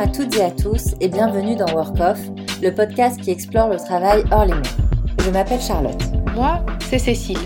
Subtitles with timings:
[0.00, 2.18] à toutes et à tous et bienvenue dans Work Off,
[2.62, 4.62] le podcast qui explore le travail hors les murs.
[5.22, 6.02] Je m'appelle Charlotte.
[6.34, 7.36] Moi, c'est Cécile.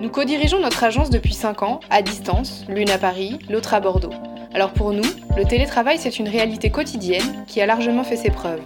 [0.00, 4.12] Nous co-dirigeons notre agence depuis 5 ans, à distance, l'une à Paris, l'autre à Bordeaux.
[4.54, 5.02] Alors pour nous,
[5.36, 8.62] le télétravail, c'est une réalité quotidienne qui a largement fait ses preuves.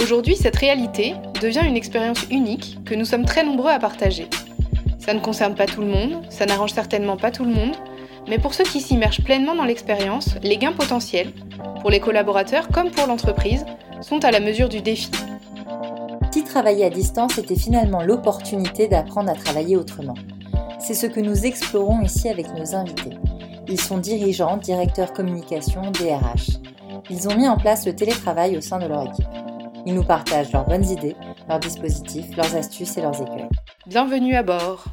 [0.00, 4.28] Aujourd'hui, cette réalité devient une expérience unique que nous sommes très nombreux à partager.
[5.00, 7.74] Ça ne concerne pas tout le monde, ça n'arrange certainement pas tout le monde,
[8.28, 11.32] mais pour ceux qui s'immergent pleinement dans l'expérience, les gains potentiels,
[11.88, 13.64] pour les collaborateurs comme pour l'entreprise,
[14.02, 15.10] sont à la mesure du défi.
[16.30, 20.12] Si travailler à distance était finalement l'opportunité d'apprendre à travailler autrement.
[20.78, 23.16] C'est ce que nous explorons ici avec nos invités.
[23.68, 26.58] Ils sont dirigeants, directeurs communication, DRH.
[27.08, 29.24] Ils ont mis en place le télétravail au sein de leur équipe.
[29.86, 31.16] Ils nous partagent leurs bonnes idées,
[31.48, 33.48] leurs dispositifs, leurs astuces et leurs écueils.
[33.86, 34.84] Bienvenue à bord.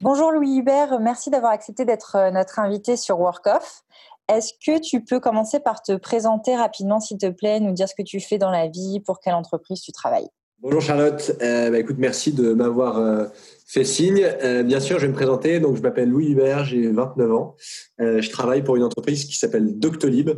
[0.00, 3.84] Bonjour Louis Hubert, merci d'avoir accepté d'être euh, notre invité sur WorkOff.
[4.28, 7.94] Est-ce que tu peux commencer par te présenter rapidement, s'il te plaît, nous dire ce
[7.94, 10.28] que tu fais dans la vie, pour quelle entreprise tu travailles?
[10.60, 13.26] Bonjour Charlotte, euh, bah, écoute, merci de m'avoir euh,
[13.66, 14.26] fait signe.
[14.64, 15.60] bien sûr, je vais me présenter.
[15.60, 17.56] Donc, je m'appelle Louis Hubert, j'ai 29 ans.
[17.98, 20.30] je travaille pour une entreprise qui s'appelle Doctolib.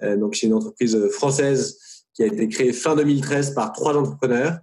[0.00, 1.78] donc, c'est une entreprise française
[2.14, 4.58] qui a été créée fin 2013 par trois entrepreneurs,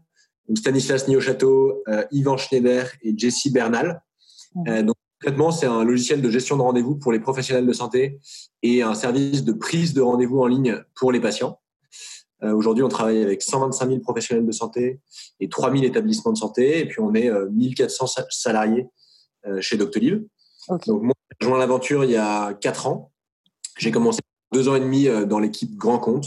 [0.48, 4.02] donc Stanislas Niochateau, euh, Yvan Schneider et Jessie Bernal.
[4.56, 4.68] Mmh.
[4.68, 8.20] Euh, donc, concrètement, c'est un logiciel de gestion de rendez-vous pour les professionnels de santé
[8.64, 11.60] et un service de prise de rendez-vous en ligne pour les patients.
[12.44, 15.00] Euh, Aujourd'hui, on travaille avec 125 000 professionnels de santé
[15.40, 16.80] et 3 000 établissements de santé.
[16.80, 18.88] Et puis, on est 1400 euh, salariés
[19.46, 20.26] euh, chez Doctolib.
[20.88, 23.12] Donc, moi, j'ai rejoint l'aventure il y a 4 ans.
[23.78, 26.26] J'ai commencé deux ans et demi dans l'équipe Grand Compte.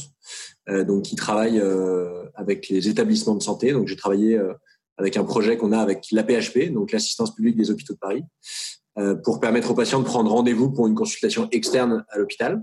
[0.70, 3.73] Euh, donc qui travaille euh, avec les établissements de santé.
[3.73, 4.55] Donc j'ai travaillé euh,
[4.97, 8.25] avec un projet qu'on a avec l'APHP, donc l'assistance publique des hôpitaux de Paris,
[9.25, 12.62] pour permettre aux patients de prendre rendez-vous pour une consultation externe à l'hôpital.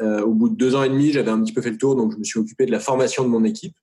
[0.00, 2.12] au bout de deux ans et demi, j'avais un petit peu fait le tour, donc
[2.12, 3.74] je me suis occupé de la formation de mon équipe.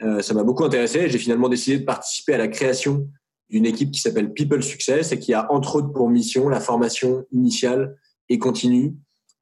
[0.00, 1.08] ça m'a beaucoup intéressé.
[1.08, 3.08] J'ai finalement décidé de participer à la création
[3.50, 7.24] d'une équipe qui s'appelle People Success et qui a entre autres pour mission la formation
[7.30, 7.96] initiale
[8.28, 8.96] et continue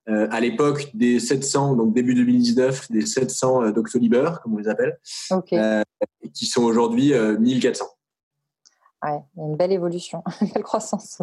[0.08, 4.68] euh, à l'époque des 700, donc début 2019, des 700 euh, Doctolibers, comme on les
[4.68, 4.98] appelle,
[5.54, 5.82] euh,
[6.34, 7.86] qui sont aujourd'hui 1400.
[9.04, 11.22] Ouais, une belle évolution, une belle croissance.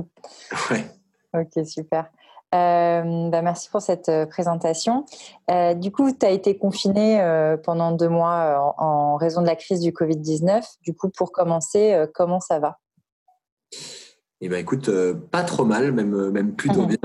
[0.69, 0.85] Ouais.
[1.33, 2.11] Ok, super.
[2.51, 5.05] Bah merci pour cette présentation.
[5.75, 7.21] du coup, tu as été confiné
[7.63, 10.61] pendant deux mois en, raison de la crise du Covid-19.
[10.81, 12.77] Du coup, pour commencer, comment ça va?
[14.41, 14.91] Eh ben, écoute,
[15.31, 16.97] pas trop mal, même, même plutôt bien.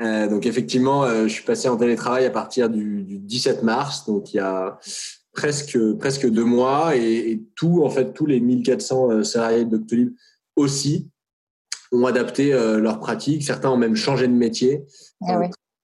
[0.00, 4.06] Euh, donc effectivement, euh, je suis passé en télétravail à partir du, du, 17 mars,
[4.06, 4.78] donc il y a
[5.34, 9.76] presque presque deux mois, et, et tout en fait tous les 1400 euh, salariés de
[9.76, 10.14] Doctolib
[10.56, 11.10] aussi
[11.92, 13.44] ont adapté euh, leurs pratiques.
[13.44, 14.84] Certains ont même changé de métier
[15.26, 15.40] ah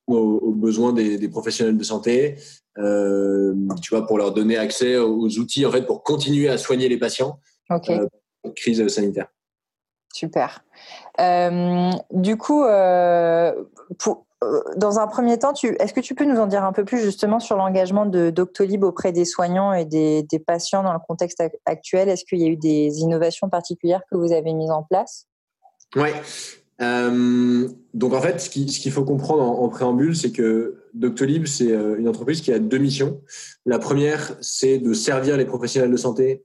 [0.07, 2.37] aux, besoins des, des, professionnels de santé.
[2.77, 6.99] tu vois, pour leur donner accès aux outils en fait pour continuer à soigner les
[6.99, 7.39] patients.
[7.69, 8.01] Okay.
[8.57, 9.29] crise sanitaire.
[10.13, 10.65] Super.
[11.21, 13.53] Euh, du coup, euh,
[13.99, 14.30] pour, euh,
[14.77, 17.41] dans un premier temps, est-ce que tu peux nous en dire un peu plus justement
[17.41, 22.09] sur l'engagement de Doctolib auprès des soignants et des, patients dans le contexte actuel?
[22.09, 25.27] Est-ce qu'il y a eu des innovations particulières que vous avez mises en place?
[25.97, 26.11] Oui.
[26.79, 32.09] donc en fait, ce qu'il faut comprendre en, en préambule, c'est que Doctolib, c'est une
[32.09, 33.21] entreprise qui a deux missions.
[33.67, 36.45] La première, c'est de servir les professionnels de santé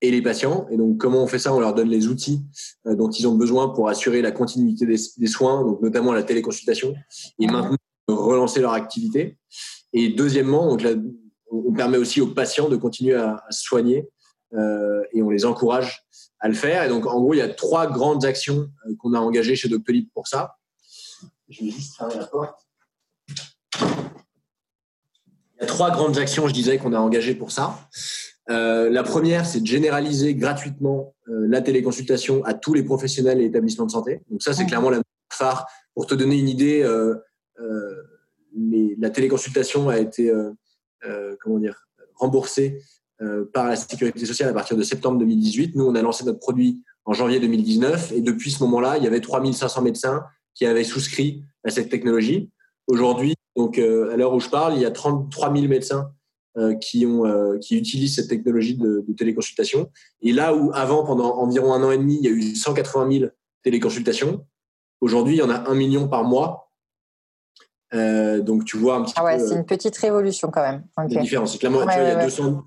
[0.00, 0.66] et les patients.
[0.70, 1.54] Et donc, comment on fait ça?
[1.54, 2.42] On leur donne les outils
[2.86, 6.94] euh, dont ils ont besoin pour assurer la continuité des, soins, donc notamment la téléconsultation,
[7.38, 7.76] et maintenant
[8.06, 9.38] relancer leur activité.
[9.92, 10.86] Et deuxièmement, donc
[11.50, 14.08] on permet aussi aux patients de continuer à, se soigner
[14.54, 16.06] euh, et on les encourage
[16.40, 16.84] à le faire.
[16.84, 19.68] Et donc, en gros, il y a trois grandes actions euh, qu'on a engagées chez
[19.68, 20.56] Doctolib pour ça.
[21.48, 22.66] Je vais juste fermer la porte.
[23.80, 27.88] Il y a trois grandes actions, je disais, qu'on a engagées pour ça.
[28.50, 33.44] Euh, la première, c'est de généraliser gratuitement euh, la téléconsultation à tous les professionnels et
[33.44, 34.22] établissements de santé.
[34.30, 35.02] Donc ça, c'est clairement la
[35.32, 35.66] phare.
[35.94, 37.16] Pour te donner une idée, euh,
[38.98, 40.32] la téléconsultation a été
[41.40, 42.80] comment dire remboursée
[43.52, 45.74] par la sécurité sociale à partir de septembre 2018.
[45.74, 49.06] Nous, on a lancé notre produit en janvier 2019 et depuis ce moment-là, il y
[49.06, 50.24] avait 3500 médecins
[50.54, 52.50] qui avaient souscrit à cette technologie.
[52.86, 56.17] Aujourd'hui, donc à l'heure où je parle, il y a 33 000 médecins euh,
[56.80, 59.90] qui, ont, euh, qui utilisent cette technologie de, téléconsultation.
[60.22, 63.18] Et là où avant, pendant environ un an et demi, il y a eu 180
[63.18, 63.30] 000
[63.62, 64.46] téléconsultations,
[65.00, 66.72] aujourd'hui, il y en a un million par mois.
[67.94, 70.84] Euh, donc tu vois un petit ah ouais, c'est une petite révolution quand même.
[70.96, 71.14] Okay.
[71.14, 71.56] La différence.
[71.56, 72.62] Clairement, tu vois, il y a 200,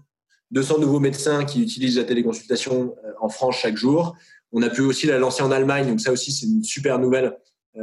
[0.49, 4.15] 200 nouveaux médecins qui utilisent la téléconsultation en France chaque jour.
[4.51, 7.37] On a pu aussi la lancer en Allemagne, donc ça aussi c'est une super nouvelle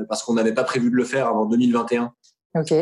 [0.09, 2.13] parce qu'on n'avait pas prévu de le faire avant 2021.
[2.57, 2.75] Ok.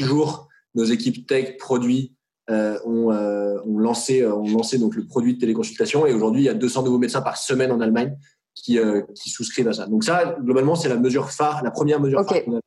[0.00, 2.14] Jour nos équipes tech, produits
[2.50, 6.06] ont, ont, lancé, ont lancé donc le produit de téléconsultation.
[6.06, 8.16] Et aujourd'hui, il y a 200 nouveaux médecins par semaine en Allemagne
[8.54, 8.78] qui,
[9.14, 9.86] qui souscrivent à ça.
[9.86, 12.60] Donc ça, globalement, c'est la mesure phare, la première mesure phare qu'on a.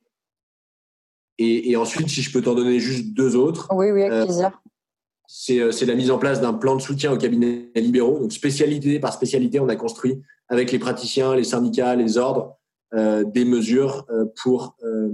[1.38, 3.68] Et, et, ensuite, si je peux t'en donner juste deux autres.
[3.72, 4.62] Oui, oui, avec plaisir.
[5.26, 8.18] C'est la mise en place d'un plan de soutien aux cabinets libéraux.
[8.18, 12.56] Donc, spécialité par spécialité, on a construit avec les praticiens, les syndicats, les ordres,
[12.94, 15.10] euh, des mesures euh, pour euh,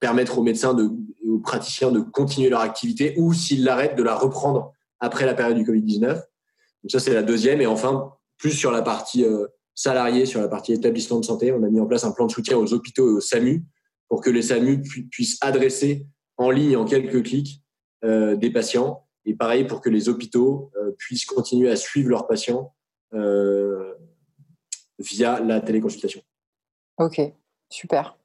[0.00, 0.90] permettre aux médecins de,
[1.22, 5.34] et aux praticiens de continuer leur activité ou, s'ils l'arrêtent, de la reprendre après la
[5.34, 6.14] période du Covid-19.
[6.14, 7.60] Donc ça, c'est la deuxième.
[7.60, 9.24] Et enfin, plus sur la partie
[9.74, 12.32] salariée, sur la partie établissement de santé, on a mis en place un plan de
[12.32, 13.64] soutien aux hôpitaux et aux SAMU
[14.08, 16.06] pour que les SAMU puissent adresser
[16.36, 17.62] en ligne, en quelques clics,
[18.02, 19.06] des patients.
[19.26, 22.74] Et pareil pour que les hôpitaux puissent continuer à suivre leurs patients
[24.98, 26.22] via la téléconsultation.
[26.98, 27.20] Ok,
[27.70, 28.18] super.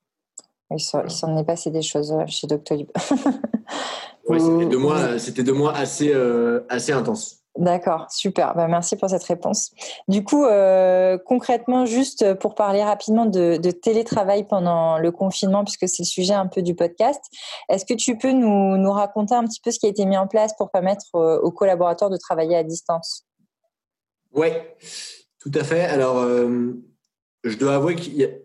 [0.76, 2.90] Il s'en est passé des choses euh, chez Doctolib.
[4.28, 7.42] oui, c'était deux mois, c'était deux mois assez, euh, assez intenses.
[7.58, 8.54] D'accord, super.
[8.54, 9.72] Bah, merci pour cette réponse.
[10.10, 16.04] Du coup, euh, concrètement, juste pour parler rapidement de, télétravail pendant le confinement, puisque c'est
[16.04, 17.22] le sujet un peu du podcast,
[17.70, 20.18] est-ce que tu peux nous, nous, raconter un petit peu ce qui a été mis
[20.18, 23.26] en place pour permettre aux collaborateurs de travailler à distance?
[24.36, 24.50] Oui,
[25.40, 25.86] tout à fait.
[25.86, 26.74] Alors, euh,
[27.46, 28.02] je dois avouer que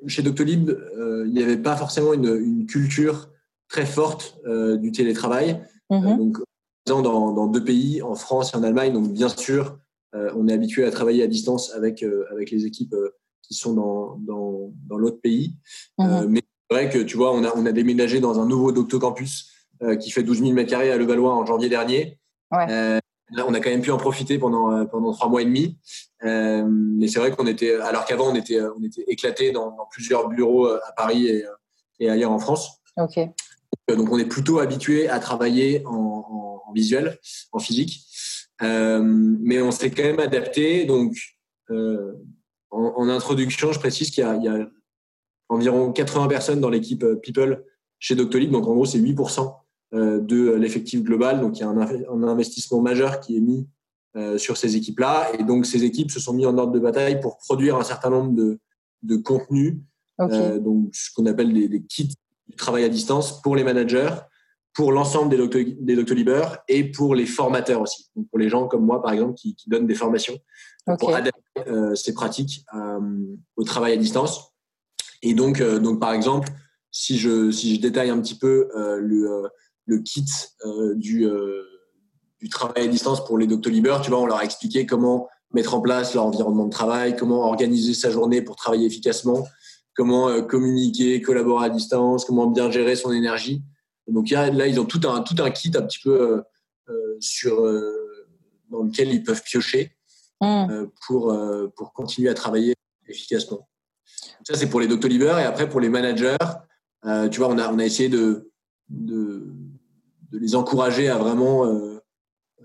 [0.07, 3.31] chez Doctolib, euh, il n'y avait pas forcément une, culture
[3.69, 5.63] très forte euh, du télétravail.
[5.91, 6.19] Mhm.
[6.19, 6.39] donc,
[6.87, 8.93] dans, dans, deux pays, en France et en Allemagne.
[8.93, 9.79] Donc, bien sûr,
[10.13, 12.97] on est habitué à travailler à distance avec, avec les équipes
[13.43, 15.55] qui sont dans, dans, dans l'autre pays.
[15.99, 16.27] Mhm.
[16.29, 19.53] mais c'est vrai que, tu vois, on a, on a déménagé dans un nouveau Doctocampus
[20.01, 22.19] qui fait 12 000 m2 à Levallois en janvier dernier.
[22.51, 23.01] Ouais
[23.39, 25.79] on a quand même pu en profiter pendant euh, pendant trois mois et demi.
[26.25, 30.29] Euh, mais c'est vrai qu'on était, alors qu'avant on était on était éclaté dans, plusieurs
[30.29, 31.45] bureaux euh, à Paris et,
[32.01, 32.81] et ailleurs en France.
[32.97, 33.19] Ok.
[33.89, 37.19] Donc on est plutôt habitué à travailler en, en, visuel,
[37.53, 38.01] en physique,
[38.63, 40.85] euh, mais on s'est quand même adapté.
[40.85, 41.15] Donc
[41.71, 42.13] euh,
[42.71, 44.69] en, en, introduction, je précise qu'il y, y, a
[45.49, 47.65] environ 80 personnes dans l'équipe People
[47.99, 48.51] chez Doctolib.
[48.51, 49.45] Donc en gros c'est 8% euh,
[49.93, 51.41] de l'effectif global.
[51.41, 53.67] Donc, il y a un, investissement majeur qui est mis
[54.17, 55.29] euh, sur ces équipes-là.
[55.39, 58.11] Et donc, ces équipes se sont mis en ordre de bataille pour produire un certain
[58.11, 58.59] nombre de,
[59.05, 59.77] de contenus,
[60.21, 62.13] euh, donc ce qu'on appelle des, kits
[62.49, 64.11] du travail à distance pour les managers,
[64.75, 68.11] pour l'ensemble des, doctor, des Doctolibers et pour les formateurs aussi.
[68.17, 70.37] Donc, pour les gens comme moi, par exemple, qui, qui donnent des formations
[70.99, 71.41] pour adapter
[71.95, 72.67] ces pratiques
[73.55, 74.55] au travail à distance.
[75.23, 76.49] Et donc, donc par exemple,
[76.91, 79.49] si je, si je détaille un petit peu le,
[79.91, 80.25] le kit
[80.65, 81.65] euh, du, euh,
[82.39, 84.01] du travail à distance pour les Doctolibers.
[84.01, 87.41] Tu vois, on leur a expliqué comment mettre en place leur environnement de travail, comment
[87.49, 89.47] organiser sa journée pour travailler efficacement,
[89.97, 93.63] comment euh, communiquer, collaborer à distance, comment bien gérer son énergie.
[94.07, 96.43] Donc là, ils ont tout un, tout un kit un petit peu
[97.21, 97.63] sur,
[98.69, 99.93] dans lequel ils peuvent piocher
[100.41, 100.87] mmh.
[101.07, 101.33] pour,
[101.77, 102.75] pour continuer à travailler
[103.07, 103.69] efficacement.
[104.43, 105.39] ça, c'est pour les Doctolibers.
[105.39, 106.35] Et après, pour les managers,
[107.31, 108.51] tu vois, on a, on a essayé de,
[108.91, 109.47] de,
[110.31, 112.01] de les encourager à vraiment euh,
[112.61, 112.65] euh,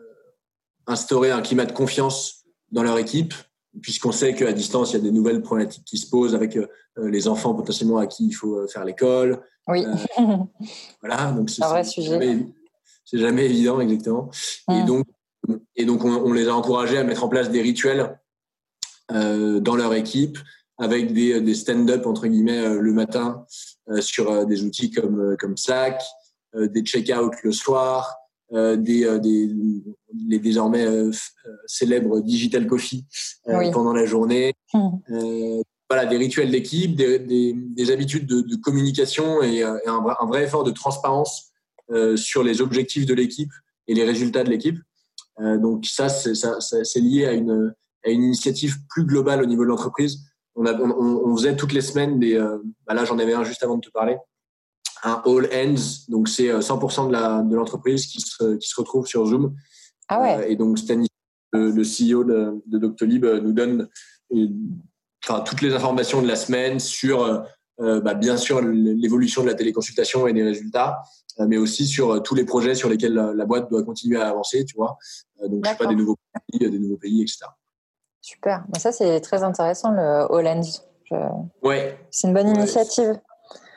[0.88, 3.34] instaurer un climat de confiance dans leur équipe,
[3.82, 6.68] puisqu'on sait qu'à distance, il y a des nouvelles problématiques qui se posent avec euh,
[6.98, 9.42] les enfants potentiellement à qui il faut faire l'école.
[9.68, 9.86] Oui.
[11.02, 12.46] voilà, donc c'est un vrai sujet.
[13.04, 14.30] C'est jamais évident, exactement.
[14.70, 14.86] Et mm.
[14.86, 15.06] donc,
[15.76, 18.20] et donc on, les a encouragés à mettre en place des rituels
[19.12, 20.40] euh, dans leur équipe
[20.80, 23.46] avec des, des stand-up entre guillemets le matin
[24.00, 26.25] sur des outils comme comme Slack, euh,
[26.56, 28.16] des check-out le soir,
[28.54, 29.50] euh, des, euh, des,
[30.28, 30.86] les désormais
[31.66, 33.06] célèbres digital coffee
[33.74, 34.54] pendant la journée.
[34.74, 35.62] Mmh.
[35.90, 40.44] voilà, des rituels d'équipe, des, des, des, habitudes de, de communication et, un, un, vrai
[40.44, 41.52] effort de transparence
[42.16, 43.52] sur les objectifs de l'équipe
[43.88, 44.78] et les résultats de l'équipe.
[45.40, 50.20] donc ça, c'est lié à une, à une initiative plus globale au niveau de l'entreprise.
[50.56, 52.38] On, on, on, faisait toutes les semaines des.
[52.88, 54.18] bah là, j'en avais un juste avant de te parler
[55.04, 59.26] un all ends, donc c'est 100% euh, de l'entreprise qui, se, qui se retrouve sur
[59.26, 59.56] Zoom.
[60.08, 60.38] Ah ouais.
[60.38, 61.10] Euh, et donc Stanis,
[61.54, 63.88] le, CEO de, de, Doctolib, euh, nous donne
[65.24, 67.46] enfin, toutes les informations de la semaine sur,
[67.78, 71.02] bah, bien sûr, l'évolution de la téléconsultation et des résultats,
[71.40, 74.76] mais aussi sur tous les projets sur lesquels la, boîte doit continuer à avancer, tu
[74.76, 74.98] vois.
[75.48, 76.18] donc, je sais pas, des nouveaux
[76.52, 77.46] pays, des nouveaux pays, etc.
[78.22, 78.66] Super.
[78.78, 80.82] ça, c'est très intéressant, le All Ends.
[81.62, 81.98] Ouais.
[82.10, 83.10] C'est une bonne initiative.
[83.10, 83.22] Ouais,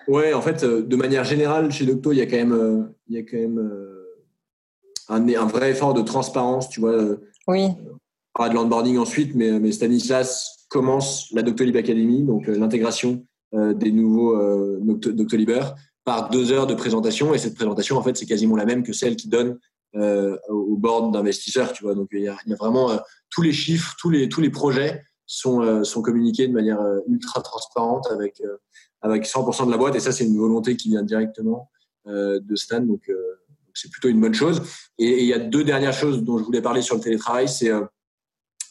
[0.08, 3.16] en fait, euh, de manière générale, chez Docto, il y a quand même, euh, il
[3.16, 4.16] y a quand même euh,
[5.08, 6.96] un, un, vrai effort de transparence, tu vois.
[7.46, 7.66] Oui.
[7.66, 7.98] On
[8.34, 14.36] parlera de l'onboarding ensuite, mais, mais Stanislas commence la Doctolib Academy, donc l'intégration des nouveaux
[14.80, 15.74] Doctolibers,
[16.04, 17.32] par deux heures de présentation.
[17.34, 19.58] Et cette présentation, en fait, c'est quasiment la même que celle qui donne
[19.94, 21.72] au board d'investisseurs.
[21.72, 22.90] Tu vois, donc il y a, il y a vraiment
[23.30, 28.06] tous les chiffres, tous les tous les projets sont sont communiqués de manière ultra transparente
[28.12, 28.42] avec
[29.00, 29.94] avec 100% de la boîte.
[29.96, 31.70] Et ça, c'est une volonté qui vient directement
[32.06, 32.80] de Stan.
[32.80, 33.08] Donc
[33.78, 34.62] c'est plutôt une bonne chose.
[34.98, 37.48] Et, il y a deux dernières choses dont je voulais parler sur le télétravail.
[37.48, 37.84] C'est euh,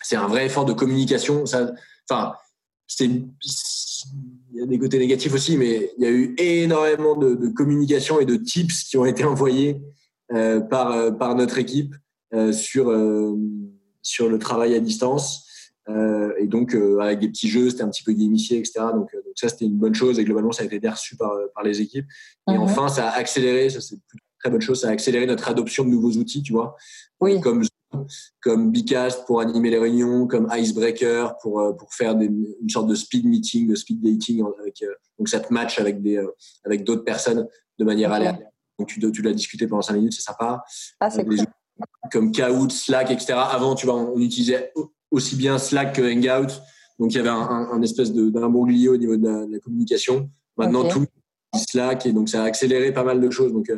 [0.01, 1.45] c'est un vrai effort de communication.
[1.45, 1.73] Ça,
[2.09, 2.33] enfin,
[2.87, 7.47] c'est il y a des côtés négatifs aussi, mais il y a eu énormément de,
[7.49, 9.81] communication et de tips qui ont été envoyés
[10.33, 11.95] euh, par euh, par notre équipe
[12.51, 12.93] sur
[14.01, 15.46] sur le travail à distance.
[16.37, 18.79] Et donc avec des petits jeux, c'était un petit peu gamifié, etc.
[18.93, 21.31] Donc, donc ça c'était une bonne chose et globalement ça a été bien reçu par
[21.55, 22.05] par les équipes.
[22.49, 22.59] Et mhm.
[22.59, 23.97] enfin ça a accéléré, ça c'est
[24.39, 24.81] très bonne chose.
[24.81, 26.75] Ça a accéléré notre adoption de nouveaux outils, tu vois.
[27.19, 27.39] Oui.
[27.41, 27.63] Comme,
[28.41, 32.87] comme Bcast pour animer les réunions, comme Icebreaker pour, euh, pour faire des, une sorte
[32.87, 34.43] de speed meeting, de speed dating.
[34.59, 36.27] Avec, euh, donc, ça te match avec des, euh,
[36.65, 38.49] avec d'autres personnes de manière aléatoire.
[38.79, 40.63] Donc, tu, tu l'as discuté pendant cinq minutes, c'est sympa.
[40.99, 41.37] Ah, c'est cool.
[42.11, 43.33] Comme Kahoot, Slack, etc.
[43.33, 44.71] Avant, tu vois, on utilisait
[45.11, 46.53] aussi bien Slack que Hangout.
[46.99, 50.29] Donc, il y avait un, un, espèce d'imbroglio au niveau de la, communication.
[50.57, 51.05] Maintenant, tout
[51.55, 53.53] Slack et donc ça a accéléré pas mal de choses.
[53.53, 53.71] Donc,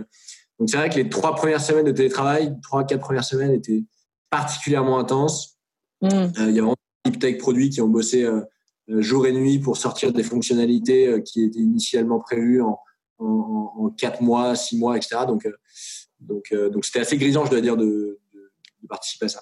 [0.60, 3.84] donc c'est vrai que les trois premières semaines de télétravail, trois quatre premières semaines étaient
[4.30, 5.58] particulièrement intenses.
[6.02, 6.08] Mm.
[6.08, 8.42] Euh, il y a vraiment des tech produits qui ont bossé euh,
[8.90, 12.78] euh, jour et nuit pour sortir des fonctionnalités qui étaient initialement prévues en,
[13.20, 15.22] en, quatre mois, six mois, etc.
[15.28, 15.48] Donc
[16.20, 19.42] donc donc c'était assez grisant, je dois dire, de, de, participer à ça.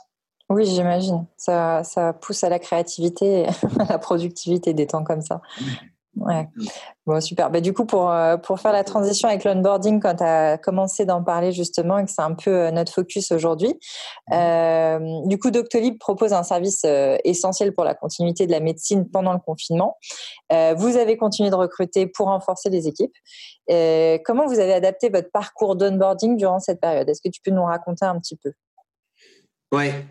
[0.50, 1.26] Oui, j'imagine.
[1.36, 3.48] Ça, ça pousse à la créativité,
[3.80, 5.42] à la productivité des temps comme ça.
[6.20, 6.48] Ouais.
[7.06, 7.50] Bon, super.
[7.52, 11.06] Bah, du coup, pour, euh, pour faire la transition avec l'onboarding, quand tu as commencé
[11.06, 13.70] d'en parler justement, et que c'est un peu euh, notre focus aujourd'hui,
[14.30, 14.34] mmh.
[14.34, 16.86] euh, du coup, Doctolib propose un service
[17.24, 19.98] essentiel pour la continuité de la médecine pendant le confinement.
[20.50, 23.14] vous avez continué de recruter pour renforcer les équipes.
[24.26, 27.08] comment vous avez adapté votre parcours d'onboarding durant cette période?
[27.10, 28.52] Est-ce que tu peux nous raconter un petit peu?
[29.72, 30.06] Ouais.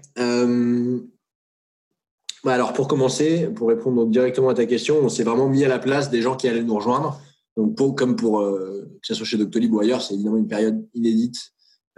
[2.47, 5.69] Bah, alors pour commencer, pour répondre directement à ta question, on s'est vraiment mis à
[5.69, 7.21] la place des gens qui allaient nous rejoindre.
[7.57, 10.87] Donc comme pour euh, que ce soit chez Doctolib ou ailleurs, c'est évidemment une période
[10.95, 11.37] inédite.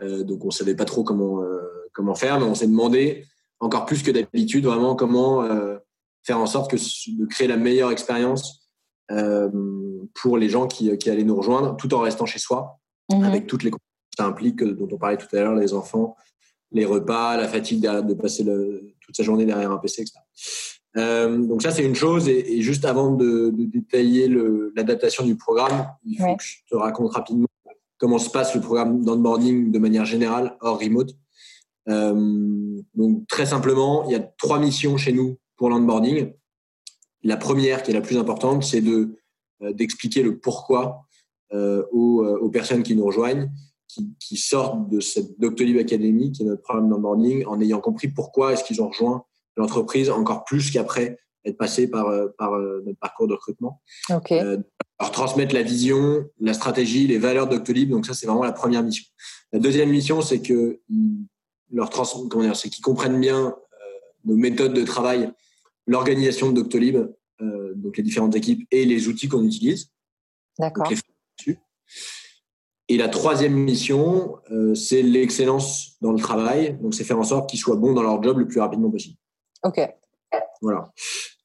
[0.00, 1.60] Euh, donc on savait pas trop comment euh,
[1.92, 3.26] comment faire, mais on s'est demandé
[3.60, 5.46] encore plus que d'habitude vraiment comment
[6.22, 8.70] faire en sorte que de créer la meilleure expérience
[10.14, 12.78] pour les gens qui, qui allaient nous rejoindre, tout en restant chez soi,
[13.12, 13.72] mmh avec toutes les
[14.16, 16.16] ça implique, dont on parlait tout à l'heure, les enfants,
[16.72, 20.18] les repas, la fatigue de passer le, toute sa journée derrière un PC, etc.
[20.96, 22.28] Euh, donc ça, c'est une chose.
[22.28, 24.28] Et, juste avant de, de détailler
[24.75, 27.46] l'adaptation du programme, il faut que je te raconte rapidement
[27.98, 31.14] comment se passe le programme d'onboarding de manière générale, hors remote.
[31.88, 36.32] Euh, donc très simplement, il y a trois missions chez nous pour l'onboarding.
[37.25, 39.16] La première, qui est la plus importante, c'est de
[39.62, 41.06] euh, d'expliquer le pourquoi
[41.52, 43.50] euh, aux, aux personnes qui nous rejoignent
[43.88, 48.52] qui, sortent de cette Doctolib Academy, qui est notre programme d'onboarding, en ayant compris pourquoi
[48.52, 49.25] est-ce qu'ils ont rejoint
[49.57, 53.80] l'entreprise encore plus qu'après être passé par, euh, par euh, notre parcours de recrutement.
[54.11, 54.40] Okay.
[54.40, 54.59] Euh,
[55.00, 57.90] leur transmettre la vision, la stratégie, les valeurs d'Octolib.
[57.90, 59.04] Donc ça, c'est vraiment la première mission.
[59.52, 60.80] La deuxième mission, c'est que
[61.73, 63.54] leur trans comment dire, c'est qu'ils comprennent bien
[64.25, 65.33] nos méthodes de travail,
[65.87, 66.97] l'organisation de Doctolib,
[67.40, 69.90] euh, donc les différentes équipes et les outils qu'on utilise.
[70.59, 70.90] D'accord.
[72.90, 76.78] Et la troisième mission, euh, c'est l'excellence dans le travail.
[76.80, 79.16] Donc, c'est faire en sorte qu'ils soient bons dans leur job le plus rapidement possible.
[79.62, 79.80] OK.
[80.62, 80.90] Voilà.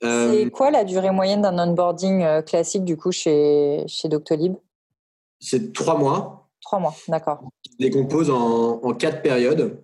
[0.04, 4.56] Euh, c'est quoi la durée moyenne d'un onboarding euh, classique, du coup, chez, chez Doctolib?
[5.40, 6.50] C'est trois mois.
[6.62, 7.44] Trois mois, d'accord.
[7.66, 9.78] Je décompose en, en quatre périodes.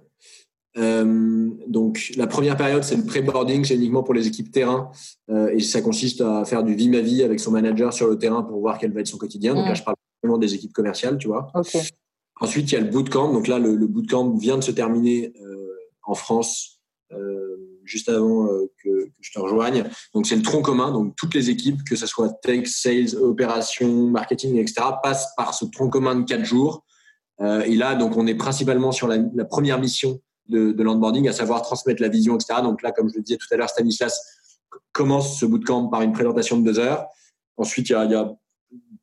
[0.78, 4.92] donc, la première période, c'est le pré-boarding, c'est uniquement pour les équipes terrain.
[5.28, 8.44] et ça consiste à faire du vie ma vie avec son manager sur le terrain
[8.44, 9.56] pour voir quel va être son quotidien.
[9.56, 11.52] Donc là, je parle des équipes commerciales, tu vois.
[12.42, 13.34] Ensuite, il y a le bootcamp.
[13.34, 15.68] Donc là, le, le bootcamp vient de se terminer euh,
[16.04, 19.86] en France euh, juste avant euh, que, que, je te rejoigne.
[20.14, 20.92] Donc c'est le tronc commun.
[20.92, 25.66] Donc toutes les équipes, que ce soit tech, sales, opérations, marketing, etc., passent par ce
[25.66, 26.86] tronc commun de quatre jours.
[27.42, 31.32] Et là, donc on est principalement sur la, la première mission de, de l'onboarding, à
[31.32, 32.60] savoir transmettre la vision, etc.
[32.62, 34.22] Donc là, comme je le disais tout à l'heure, Stanislas
[34.92, 37.06] commence ce bootcamp par une présentation de deux heures.
[37.56, 38.30] Ensuite, il y a, il y a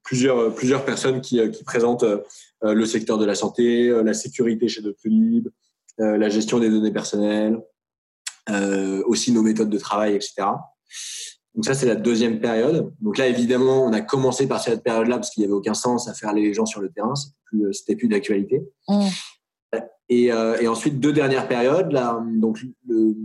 [0.03, 2.23] plusieurs, plusieurs personnes qui, qui présentent euh,
[2.63, 5.49] le secteur de la santé, euh, la sécurité chez Doctolib,
[6.01, 7.59] euh, la gestion des données personnelles,
[9.07, 10.47] aussi nos méthodes de travail, etc.
[11.57, 12.93] Donc ça, c'est la deuxième période.
[13.01, 16.07] Donc là, évidemment, on a commencé par cette période-là parce qu'il n'y avait aucun sens
[16.07, 17.15] à faire les gens sur le terrain.
[17.17, 18.63] C'était plus, plus d'actualité.
[18.87, 19.07] Mmh.
[20.09, 21.91] Et, euh, et, ensuite, deux dernières périodes.
[21.91, 23.17] Là, donc, le,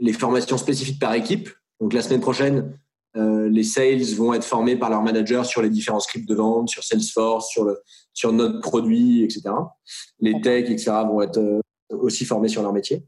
[0.00, 1.50] les formations spécifiques par équipe.
[1.80, 2.78] Donc la semaine prochaine,
[3.14, 6.84] les sales vont être formés par leur manager sur les différents scripts de vente, sur
[6.84, 7.80] Salesforce, sur, le,
[8.12, 9.42] sur notre produit, etc.
[10.20, 10.90] Les techs, etc.
[11.06, 11.60] vont être
[11.90, 13.04] aussi formés sur leur métier.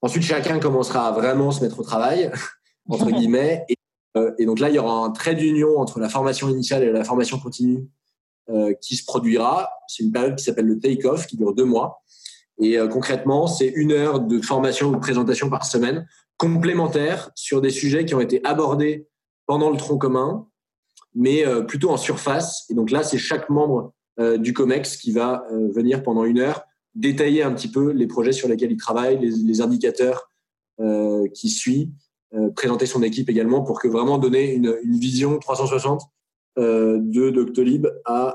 [0.00, 2.30] Ensuite, chacun commencera à vraiment se mettre au travail,
[2.88, 3.66] entre guillemets.
[3.68, 7.04] Et, donc là, il y aura un trait d'union entre la formation initiale et la
[7.04, 7.86] formation continue
[8.80, 9.68] qui se produira.
[9.88, 12.02] C'est une période qui s'appelle le take-off, qui dure deux mois.
[12.60, 16.06] Et euh, concrètement, c'est une heure de formation ou de présentation par semaine
[16.38, 19.06] complémentaire sur des sujets qui ont été abordés
[19.46, 20.48] pendant le tronc commun,
[21.14, 22.64] mais euh, plutôt en surface.
[22.70, 26.62] Et donc là, c'est chaque membre euh, du COMEX qui va venir pendant une heure
[26.94, 30.32] détailler un petit peu les projets sur lesquels il travaille, les, indicateurs
[31.32, 31.92] qui suit,
[32.56, 36.02] présenter son équipe également pour que vraiment donner une, une vision 360
[36.56, 38.34] de Doctolib à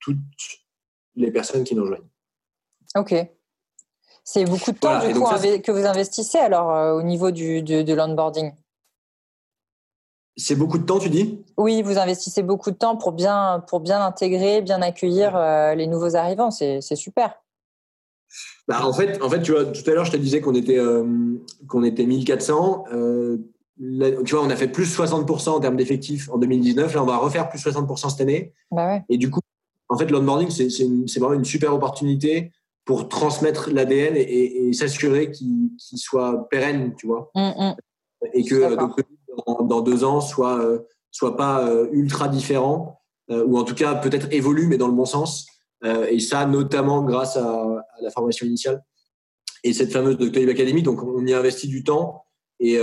[0.00, 0.18] toutes
[1.14, 2.08] les personnes qui nous rejoignent.
[2.96, 3.14] Ok,
[4.24, 7.94] c'est beaucoup de temps du coup, que vous investissez alors euh, au niveau du, de,
[7.94, 8.52] l'onboarding?
[10.36, 11.44] C'est beaucoup de temps, tu dis?
[11.56, 15.86] Oui, vous investissez beaucoup de temps pour bien, pour bien intégrer, bien accueillir euh, les
[15.86, 16.50] nouveaux arrivants.
[16.50, 17.42] C'est super.
[18.66, 20.78] Bah, en, fait, en fait, tu vois, tout à l'heure, je te disais qu'on était,
[20.78, 21.04] euh,
[21.68, 22.84] qu'on était 1400.
[22.88, 26.94] tu vois, on a fait plus 60% en termes d'effectifs en 2019.
[26.94, 28.54] Là, on va refaire plus 60% cette année.
[28.70, 29.40] Bah Et du coup,
[29.90, 32.52] en fait, l'onboarding, c'est vraiment une super opportunité
[32.84, 37.30] pour transmettre l'ADN et, s'assurer qu'il soit pérenne, tu vois.
[37.34, 37.76] Mm, mm.
[38.34, 38.76] Et que
[39.64, 43.94] dans, deux ans soit euh, soit pas euh, ultra différent euh, ou en tout cas
[43.94, 45.46] peut-être évolue mais dans le bon sens.
[45.84, 48.82] et ça notamment grâce à, la formation initiale
[49.64, 50.82] et cette fameuse Doctolib Academy.
[50.82, 52.24] Donc on y investit du temps
[52.60, 52.78] et,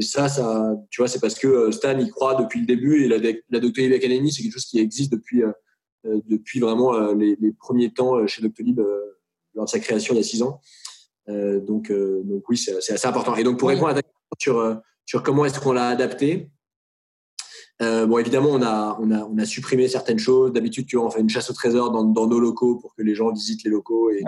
[0.00, 3.18] ça, ça, tu vois, c'est parce que Stan y croit depuis le début et la,
[3.50, 5.42] la Doctolib Academy c'est quelque chose qui existe depuis
[6.04, 8.80] depuis vraiment les, les, premiers temps chez Doctolib
[9.54, 10.60] lors de sa création il y a six ans.
[11.28, 13.34] Euh, donc, euh, donc oui, c'est assez important.
[13.36, 14.74] Et donc pour répondre à ta question sur, euh,
[15.06, 16.50] sur comment est-ce qu'on l'a adapté,
[17.80, 20.52] bon, évidemment, on a, on, a, on a supprimé certaines choses.
[20.52, 23.02] D'habitude, tu vois, on fait une chasse au trésor dans, dans, nos locaux pour que
[23.02, 24.22] les gens visitent les locaux et,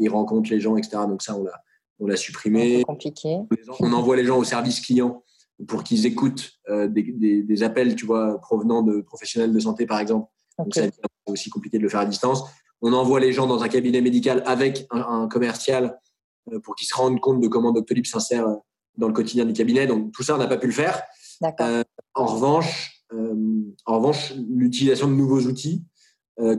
[0.00, 1.04] ils rencontrent les gens, etc.
[1.08, 1.62] Donc ça, on l'a,
[2.00, 2.82] on l'a supprimé.
[2.82, 3.38] compliqué.
[3.80, 5.22] On envoie les gens au service client
[5.68, 10.00] pour qu'ils écoutent des, des, des, appels, tu vois, provenant de professionnels de santé, par
[10.00, 10.28] exemple.
[10.58, 12.44] Donc ça, c'est aussi compliqué de le faire à distance
[12.82, 15.98] on envoie les gens dans un cabinet médical avec un, commercial
[16.52, 18.54] euh, pour qu'ils se rendent compte de comment Doctolib s'insère euh,
[18.96, 19.86] dans le quotidien du cabinet.
[19.86, 21.02] Donc tout ça, on n'a pas pu le faire.
[21.60, 21.82] Euh,
[22.14, 23.02] en revanche,
[23.84, 25.84] en revanche, l'utilisation de nouveaux outils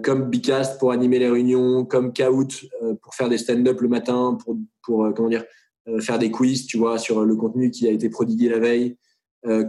[0.02, 2.66] comme Bicast pour animer les réunions, comme Kahoot
[3.02, 5.44] pour faire des stand-up le matin, pour, pour comment dire,
[6.00, 8.98] faire des quiz, tu vois, sur le contenu qui a été prodigué la veille,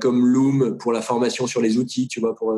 [0.01, 2.55] comme Loom pour la formation sur les outils, tu vois, pour,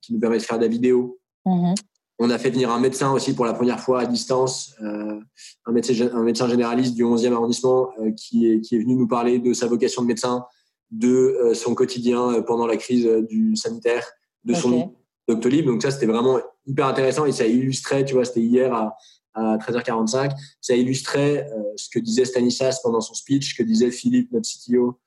[0.00, 1.20] qui, nous permet de faire de la vidéo.
[1.46, 1.76] Mm-hmm.
[2.20, 5.20] On a fait venir un médecin aussi pour la première fois à distance, euh,
[5.66, 9.06] un, médecin, un médecin généraliste du 11e arrondissement euh, qui, est, qui est venu nous
[9.06, 10.44] parler de sa vocation de médecin,
[10.90, 14.04] de euh, son quotidien pendant la crise du sanitaire,
[14.44, 14.96] de son
[15.28, 15.66] Doctolib.
[15.66, 18.96] Donc ça, c'était vraiment hyper intéressant et ça illustrait, tu vois, c'était hier à,
[19.34, 24.32] à 13h45, ça illustrait ce que disait Stanislas pendant son speech, ce que disait Philippe,
[24.32, 24.98] notre CTO,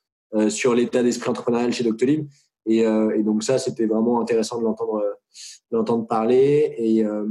[0.49, 2.27] sur l'état d'esprit entrepreneurial chez Doctolib.
[2.65, 5.03] Et, et donc ça, c'était vraiment intéressant de l'entendre
[5.71, 6.75] d'entendre parler.
[6.77, 7.25] Et euh,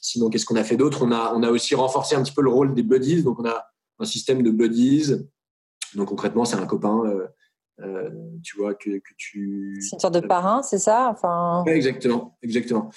[0.00, 1.04] sinon, qu'est-ce qu'on a fait d'autre?
[1.04, 3.22] On a, on a aussi renforcé un petit peu le rôle des buddies.
[3.22, 3.66] Donc, on a
[3.98, 5.12] un système de buddies.
[5.94, 7.02] Donc, concrètement, c'est un copain.
[7.06, 7.26] Euh,
[7.80, 8.10] euh,
[8.42, 11.10] tu vois que, que tu c'est une sorte de parrain c'est ça?
[11.12, 12.90] Enfin exactement exactement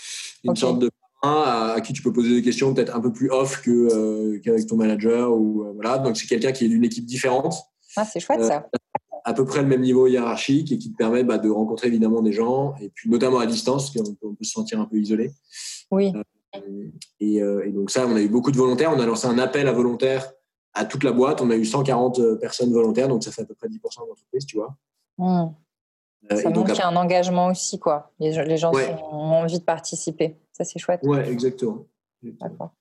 [0.44, 0.90] une sorte de
[1.22, 4.66] parrain à, qui tu peux poser des questions peut-être un peu plus off que qu'avec
[4.66, 7.54] ton manager ou voilà donc c'est quelqu'un qui est d'une équipe différente
[7.96, 8.68] ah c'est chouette ça
[9.24, 12.22] à peu près le même niveau hiérarchique et qui te permet bah, de rencontrer évidemment
[12.22, 15.32] des gens, et puis notamment à distance, parce qu'on peut, se sentir un peu isolé.
[15.92, 16.12] Oui.
[16.16, 16.90] Euh,
[17.22, 18.92] euh, et, donc ça, on a eu beaucoup de volontaires.
[18.96, 20.32] On a lancé un appel à volontaires
[20.74, 21.42] à toute la boîte.
[21.42, 24.10] On a eu 140 euh, personnes volontaires, donc ça fait à peu près 10% de
[24.10, 24.76] l'entreprise, tu vois.
[25.18, 25.52] Hmm.
[26.30, 28.12] ça montre qu'il y a un engagement aussi, quoi.
[28.20, 30.38] Les, les gens ont envie de participer.
[30.52, 31.02] Ça, c'est chouette.
[31.04, 31.86] Ouais, exactement.
[32.24, 32.72] D'accord.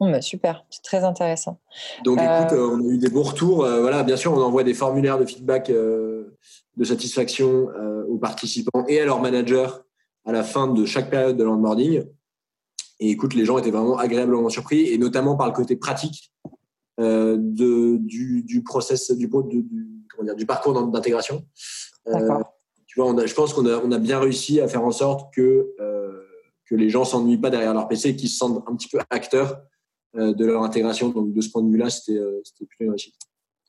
[0.00, 1.60] Bah, super, c'est très intéressant.
[2.04, 3.64] Donc, écoute, euh, on a eu des bons retours.
[3.64, 6.38] Euh, voilà, bien sûr, on envoie des formulaires de feedback euh,
[6.78, 7.68] de satisfaction
[8.08, 9.68] aux participants et à leurs managers
[10.24, 12.04] à la fin de chaque période de l'onboarding.
[12.98, 16.32] Et écoute, les gens étaient vraiment agréablement surpris, et notamment par le côté pratique
[16.98, 19.66] de, du, du process, du, du,
[20.08, 21.44] comment dire, du parcours d'intégration.
[22.86, 25.74] tu vois, je pense qu'on a, on a bien réussi à faire en sorte que,
[26.66, 29.50] que les gens s'ennuient pas derrière leur PC, qu'ils se sentent un petit peu acteurs
[29.52, 29.56] euh,
[30.14, 31.10] de leur intégration.
[31.10, 33.14] Donc, de ce point de vue-là, c'était euh, plutôt une réussite.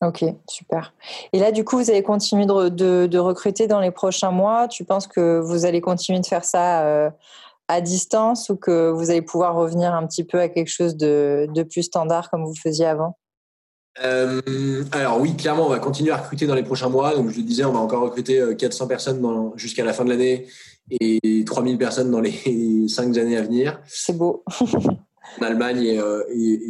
[0.04, 0.94] Ok, super.
[1.32, 4.68] Et là, du coup, vous allez continuer de, de, recruter dans les prochains mois.
[4.68, 7.12] Tu penses que vous allez continuer de faire ça euh,
[7.68, 11.48] à distance ou que vous allez pouvoir revenir un petit peu à quelque chose de,
[11.54, 13.20] de plus standard comme vous faisiez avant?
[14.04, 17.16] Euh, alors oui, clairement, on va continuer à recruter dans les prochains mois.
[17.16, 20.48] Donc je le disais, on va encore recruter 400 personnes jusqu'à la fin de l'année
[20.90, 23.80] et 3000 personnes dans les 5 années à venir.
[23.86, 24.44] C'est beau.
[25.40, 26.24] en Allemagne et, euh,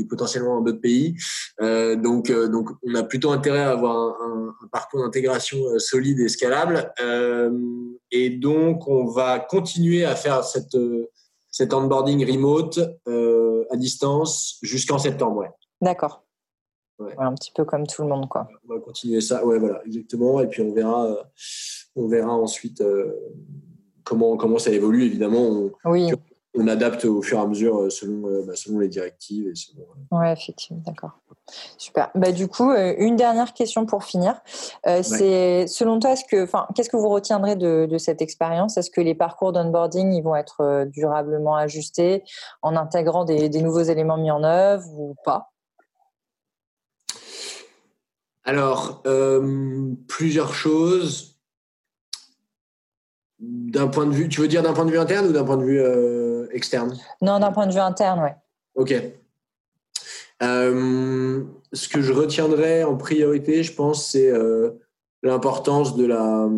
[0.09, 1.15] potentiellement en d'autres pays.
[1.61, 6.29] Euh, donc, euh, donc, on a plutôt intérêt à avoir un, parcours d'intégration solide et
[6.29, 6.93] scalable.
[8.11, 10.77] et donc, on va continuer à faire cette,
[11.49, 12.79] cet onboarding remote
[13.69, 15.45] à distance jusqu'en septembre.
[15.81, 16.23] D'accord.
[17.17, 18.47] un petit peu comme tout le monde, quoi.
[18.69, 19.45] On va continuer ça.
[19.45, 20.39] Ouais, voilà, exactement.
[20.39, 21.17] Et puis on verra,
[21.95, 22.81] on verra ensuite
[24.05, 25.03] comment comment ça évolue.
[25.03, 26.11] Évidemment, oui
[26.53, 29.47] on adapte au fur et à mesure euh, selon, euh, bah, selon les directives.
[29.47, 31.11] Et selon, euh, ouais, effectivement, d'accord.
[31.77, 32.11] Super.
[32.15, 34.41] Bah, du coup, une dernière question pour finir.
[35.01, 38.77] C'est selon toi, est-ce que, qu'est-ce que vous retiendrez de, de cette expérience?
[38.77, 42.23] Est-ce que les parcours d'onboarding ils vont être durablement ajustés
[42.61, 45.51] en intégrant des, des, nouveaux éléments mis en œuvre ou pas?
[48.45, 49.03] Alors,
[50.07, 51.31] plusieurs choses
[53.41, 55.57] d'un point de vue, tu veux dire d'un point de vue interne ou d'un point
[55.57, 56.97] de vue euh, externe?
[57.21, 58.35] Non, d'un point de vue interne, ouais.
[58.75, 58.93] Ok.
[60.43, 64.71] Euh, ce que je retiendrai en priorité, je pense, c'est euh,
[65.23, 66.49] l'importance de la.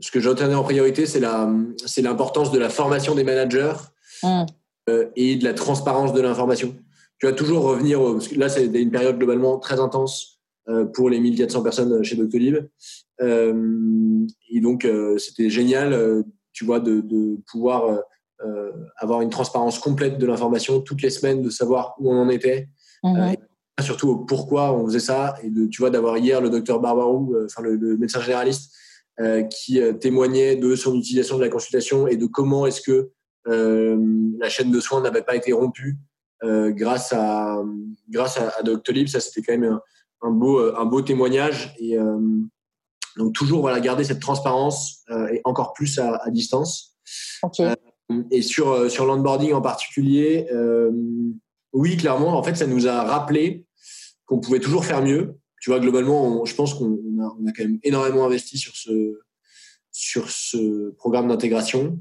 [0.00, 1.48] Ce que je retiendrai en priorité, c'est la,
[1.84, 3.74] c'est l'importance de la formation des managers
[4.22, 4.44] mmh.
[5.14, 6.74] et de la transparence de l'information.
[7.18, 8.00] Tu vas toujours revenir.
[8.00, 10.40] Parce que là, c'est une période globalement très intense
[10.94, 12.56] pour les 1400 personnes chez Doctolib.
[13.20, 16.22] Euh, et donc, euh, c'était génial, euh,
[16.60, 18.02] tu vois, de, de pouvoir
[18.96, 22.68] avoir une transparence complète de l'information toutes les semaines, de savoir où on en était.
[23.02, 23.34] Mhm.
[23.80, 27.62] surtout pourquoi on faisait ça et de, tu vois, d'avoir hier le docteur Barbarou, enfin
[27.62, 28.74] le, médecin généraliste,
[29.50, 33.10] qui témoignait de son utilisation de la consultation et de comment est-ce que
[33.46, 35.96] la chaîne de soins n'avait pas été rompue
[36.42, 37.62] grâce à
[38.10, 39.08] grâce à, à Doctolib.
[39.08, 39.78] Ça, c'était quand même
[40.20, 41.96] un, beau un beau témoignage et
[43.16, 46.96] donc toujours voilà garder cette transparence euh, et encore plus à, distance.
[47.60, 47.74] Euh,
[48.30, 50.48] et sur euh, sur l'onboarding en particulier,
[51.72, 53.66] oui clairement en fait ça nous a rappelé
[54.26, 55.36] qu'on pouvait toujours faire mieux.
[55.60, 59.18] Tu vois globalement, je pense qu'on a, on a quand même énormément investi sur ce
[59.92, 61.98] sur ce programme d'intégration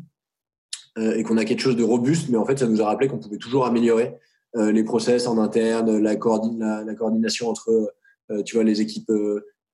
[0.98, 3.20] et qu'on a quelque chose de robuste, mais en fait ça nous a rappelé qu'on
[3.20, 4.16] pouvait toujours améliorer
[4.56, 7.94] les process en interne, la, la, la coordination entre
[8.46, 9.12] tu vois les équipes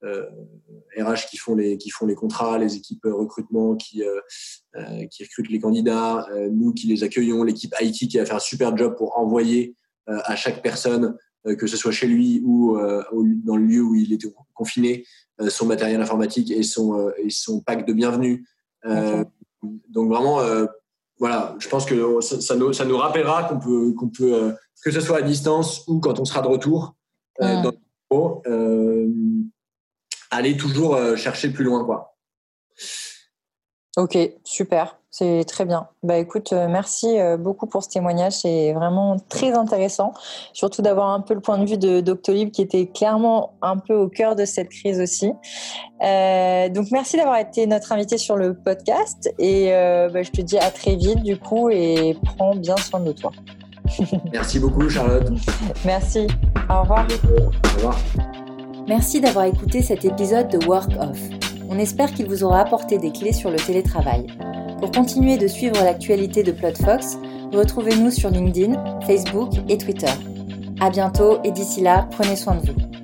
[0.06, 4.20] RH euh, qui font les qui font les contrats, les équipes recrutement qui euh,
[4.76, 8.40] euh, qui recrutent les candidats, nous qui les accueillons, l'équipe IT qui va faire un
[8.40, 9.76] super job pour envoyer
[10.08, 11.18] à chaque personne,
[11.58, 15.06] que ce soit chez lui ou dans le lieu où il était confiné,
[15.50, 18.46] son matériel informatique et son et son pack de bienvenue.
[18.84, 20.42] donc vraiment
[21.18, 25.00] voilà, je pense que ça, nous, ça nous rappellera qu'on peut, qu'on peut que ce
[25.00, 26.96] soit à distance ou quand on sera de retour
[27.40, 27.78] dans le
[30.36, 32.16] aller toujours euh, chercher plus loin, quoi.
[33.98, 35.88] Ok, super, c'est très bien.
[36.04, 40.14] Bah écoute, euh, merci euh, beaucoup pour ce témoignage, c'est vraiment très intéressant,
[40.52, 43.94] surtout d'avoir un peu le point de vue de Doctolib qui était clairement un peu
[43.94, 45.28] au cœur de cette crise aussi.
[45.28, 49.70] donc merci d'avoir été notre invité sur le podcast et
[50.12, 53.32] bah, je te dis à très vite du coup et prends bien soin de toi.
[54.34, 55.32] merci beaucoup Charlotte.
[55.86, 56.28] merci,
[56.70, 57.08] au revoir.
[57.08, 57.98] Au revoir.
[58.88, 61.20] Merci d'avoir écouté cet épisode de Work Off.
[61.70, 64.28] On espère qu'il vous aura apporté des clés sur le télétravail.
[64.80, 67.18] Pour continuer de suivre l'actualité de PlotFox,
[67.52, 70.12] retrouvez-nous sur LinkedIn, Facebook et Twitter.
[70.80, 72.95] À bientôt et d'ici là, prenez soin de vous.